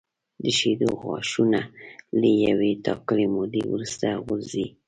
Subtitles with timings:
[0.43, 1.61] د شېدو غاښونه
[2.19, 4.67] له یوې ټاکلې مودې وروسته غورځي.